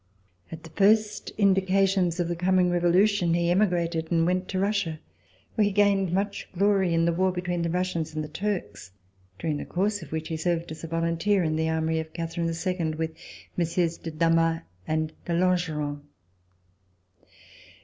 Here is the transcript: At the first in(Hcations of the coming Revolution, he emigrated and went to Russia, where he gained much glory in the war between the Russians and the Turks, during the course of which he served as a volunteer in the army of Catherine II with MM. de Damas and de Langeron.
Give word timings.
At 0.51 0.63
the 0.63 0.71
first 0.71 1.29
in(Hcations 1.37 2.19
of 2.19 2.27
the 2.27 2.35
coming 2.35 2.71
Revolution, 2.71 3.35
he 3.35 3.51
emigrated 3.51 4.11
and 4.11 4.25
went 4.25 4.47
to 4.49 4.57
Russia, 4.57 4.99
where 5.53 5.63
he 5.65 5.71
gained 5.71 6.11
much 6.11 6.49
glory 6.57 6.91
in 6.91 7.05
the 7.05 7.13
war 7.13 7.31
between 7.31 7.61
the 7.61 7.69
Russians 7.69 8.15
and 8.15 8.23
the 8.23 8.27
Turks, 8.27 8.93
during 9.37 9.57
the 9.57 9.63
course 9.65 10.01
of 10.01 10.11
which 10.11 10.29
he 10.29 10.37
served 10.37 10.71
as 10.71 10.83
a 10.83 10.87
volunteer 10.87 11.43
in 11.43 11.55
the 11.55 11.69
army 11.69 11.99
of 11.99 12.13
Catherine 12.13 12.47
II 12.47 12.95
with 12.95 13.13
MM. 13.59 14.01
de 14.01 14.09
Damas 14.09 14.61
and 14.87 15.13
de 15.25 15.33
Langeron. 15.33 16.01